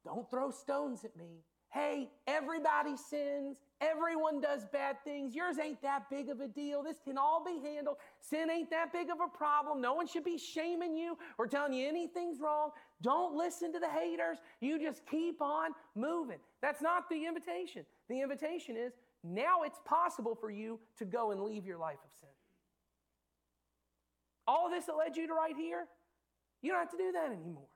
[0.03, 1.43] don't throw stones at me.
[1.69, 3.57] Hey, everybody sins.
[3.81, 5.33] Everyone does bad things.
[5.33, 6.83] Yours ain't that big of a deal.
[6.83, 7.97] This can all be handled.
[8.19, 9.81] Sin ain't that big of a problem.
[9.81, 12.69] No one should be shaming you or telling you anything's wrong.
[13.01, 14.37] Don't listen to the haters.
[14.59, 16.37] You just keep on moving.
[16.61, 17.83] That's not the invitation.
[18.07, 22.11] The invitation is now it's possible for you to go and leave your life of
[22.19, 22.29] sin.
[24.47, 25.87] All this that led you to right here,
[26.61, 27.67] you don't have to do that anymore.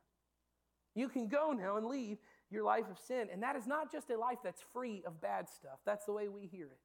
[0.93, 2.17] You can go now and leave
[2.51, 3.27] your life of sin.
[3.31, 5.79] And that is not just a life that's free of bad stuff.
[5.85, 6.79] That's the way we hear it.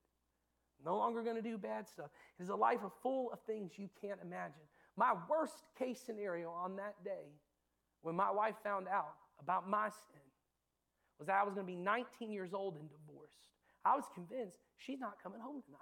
[0.84, 2.10] No longer going to do bad stuff.
[2.38, 4.64] It is a life of full of things you can't imagine.
[4.96, 7.36] My worst case scenario on that day,
[8.02, 10.24] when my wife found out about my sin,
[11.18, 13.36] was that I was going to be 19 years old and divorced.
[13.84, 15.80] I was convinced she's not coming home tonight.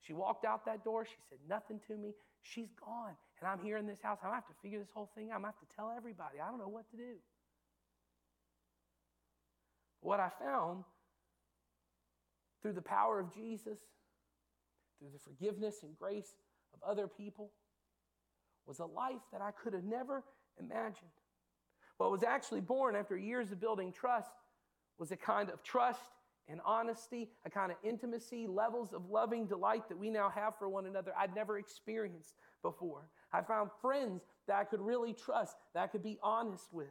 [0.00, 1.04] She walked out that door.
[1.04, 2.14] She said nothing to me.
[2.42, 3.16] She's gone.
[3.40, 4.18] And I'm here in this house.
[4.22, 5.36] I'm have to figure this whole thing out.
[5.36, 6.40] I'm going to have to tell everybody.
[6.40, 7.16] I don't know what to do.
[10.00, 10.84] What I found
[12.62, 13.78] through the power of Jesus,
[14.98, 16.34] through the forgiveness and grace
[16.74, 17.50] of other people,
[18.66, 20.24] was a life that I could have never
[20.60, 21.10] imagined.
[21.96, 24.30] What was actually born after years of building trust
[24.98, 26.00] was a kind of trust
[26.48, 30.68] and honesty, a kind of intimacy, levels of loving delight that we now have for
[30.68, 33.08] one another I'd never experienced before.
[33.32, 36.88] I found friends that I could really trust, that I could be honest with.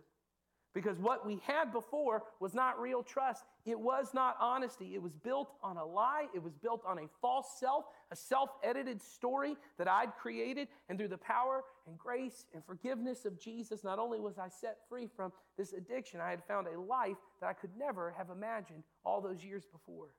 [0.73, 3.43] Because what we had before was not real trust.
[3.65, 4.93] It was not honesty.
[4.93, 6.27] It was built on a lie.
[6.35, 10.67] It was built on a false self, a self edited story that I'd created.
[10.87, 14.77] And through the power and grace and forgiveness of Jesus, not only was I set
[14.87, 18.83] free from this addiction, I had found a life that I could never have imagined
[19.03, 20.09] all those years before.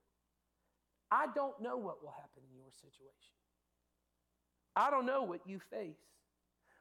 [1.11, 3.39] I don't know what will happen in your situation.
[4.75, 5.99] I don't know what you face.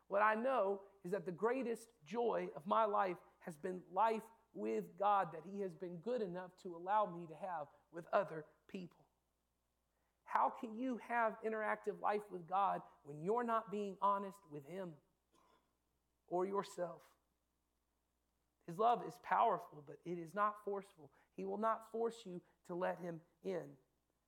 [0.08, 4.86] What I know is that the greatest joy of my life has been life with
[5.00, 9.06] God that He has been good enough to allow me to have with other people.
[10.24, 14.90] How can you have interactive life with God when you're not being honest with Him
[16.28, 17.02] or yourself?
[18.68, 21.10] His love is powerful, but it is not forceful.
[21.36, 23.64] He will not force you to let Him in.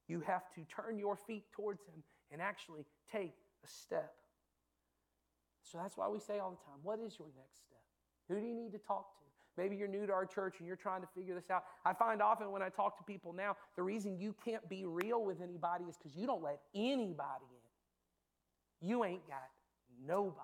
[0.08, 2.02] You have to turn your feet towards Him
[2.32, 4.14] and actually take a step.
[5.64, 7.80] So that's why we say all the time what is your next step?
[8.28, 9.20] Who do you need to talk to?
[9.58, 11.66] Maybe you're new to our church and you're trying to figure this out.
[11.86, 15.24] I find often when I talk to people now, the reason you can't be real
[15.24, 17.46] with anybody is because you don't let anybody
[18.82, 18.88] in.
[18.88, 19.50] You ain't got
[20.08, 20.40] nobody.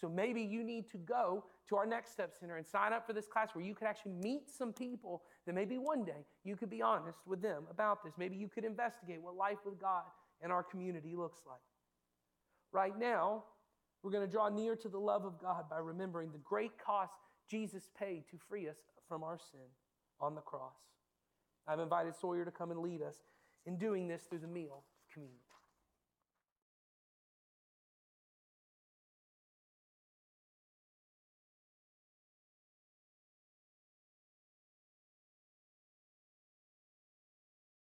[0.00, 3.12] So maybe you need to go to our Next Step Center and sign up for
[3.12, 6.70] this class where you could actually meet some people that maybe one day you could
[6.70, 8.14] be honest with them about this.
[8.18, 10.04] Maybe you could investigate what life with God
[10.44, 11.60] in our community looks like.
[12.72, 13.44] Right now,
[14.02, 17.12] we're going to draw near to the love of God by remembering the great cost
[17.48, 18.78] Jesus paid to free us
[19.08, 19.60] from our sin
[20.20, 20.76] on the cross.
[21.66, 23.16] I've invited Sawyer to come and lead us
[23.66, 25.41] in doing this through the meal of communion.